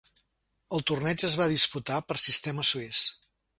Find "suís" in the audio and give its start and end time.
2.73-3.07